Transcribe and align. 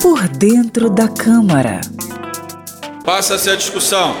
Por 0.00 0.28
dentro 0.28 0.90
da 0.90 1.08
Câmara. 1.08 1.80
Passa-se 3.04 3.50
a 3.50 3.56
discussão. 3.56 4.14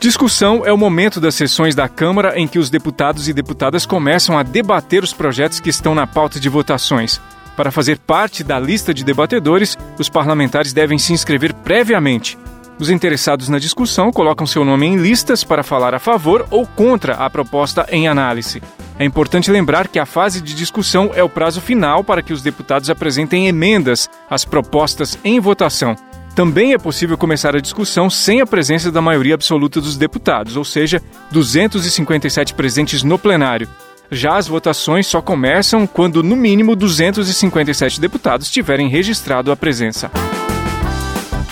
Discussão 0.00 0.66
é 0.66 0.72
o 0.72 0.76
momento 0.76 1.20
das 1.20 1.34
sessões 1.34 1.74
da 1.74 1.88
Câmara 1.88 2.38
em 2.38 2.46
que 2.46 2.58
os 2.58 2.68
deputados 2.68 3.28
e 3.28 3.32
deputadas 3.32 3.86
começam 3.86 4.38
a 4.38 4.42
debater 4.42 5.02
os 5.02 5.12
projetos 5.12 5.60
que 5.60 5.70
estão 5.70 5.94
na 5.94 6.06
pauta 6.06 6.38
de 6.38 6.48
votações. 6.48 7.20
Para 7.56 7.70
fazer 7.70 7.98
parte 7.98 8.44
da 8.44 8.58
lista 8.58 8.92
de 8.92 9.04
debatedores, 9.04 9.78
os 9.98 10.08
parlamentares 10.08 10.72
devem 10.72 10.98
se 10.98 11.12
inscrever 11.12 11.54
previamente. 11.54 12.36
Os 12.78 12.90
interessados 12.90 13.48
na 13.48 13.58
discussão 13.58 14.10
colocam 14.10 14.46
seu 14.46 14.64
nome 14.64 14.86
em 14.86 14.96
listas 14.96 15.44
para 15.44 15.62
falar 15.62 15.94
a 15.94 16.00
favor 16.00 16.46
ou 16.50 16.66
contra 16.66 17.14
a 17.14 17.30
proposta 17.30 17.86
em 17.90 18.08
análise. 18.08 18.60
É 18.98 19.04
importante 19.04 19.50
lembrar 19.50 19.88
que 19.88 19.98
a 19.98 20.06
fase 20.06 20.40
de 20.40 20.54
discussão 20.54 21.10
é 21.14 21.22
o 21.22 21.28
prazo 21.28 21.60
final 21.60 22.04
para 22.04 22.22
que 22.22 22.32
os 22.32 22.42
deputados 22.42 22.88
apresentem 22.88 23.48
emendas 23.48 24.08
às 24.30 24.44
propostas 24.44 25.18
em 25.24 25.40
votação. 25.40 25.96
Também 26.34 26.74
é 26.74 26.78
possível 26.78 27.16
começar 27.18 27.56
a 27.56 27.60
discussão 27.60 28.08
sem 28.08 28.40
a 28.40 28.46
presença 28.46 28.90
da 28.90 29.00
maioria 29.00 29.34
absoluta 29.34 29.80
dos 29.80 29.96
deputados, 29.96 30.56
ou 30.56 30.64
seja, 30.64 31.02
257 31.30 32.54
presentes 32.54 33.02
no 33.02 33.18
plenário. 33.18 33.68
Já 34.10 34.36
as 34.36 34.46
votações 34.46 35.06
só 35.06 35.20
começam 35.20 35.86
quando, 35.86 36.22
no 36.22 36.36
mínimo, 36.36 36.76
257 36.76 38.00
deputados 38.00 38.50
tiverem 38.50 38.88
registrado 38.88 39.50
a 39.50 39.56
presença. 39.56 40.10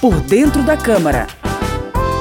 Por 0.00 0.18
dentro 0.20 0.62
da 0.62 0.76
Câmara. 0.76 1.26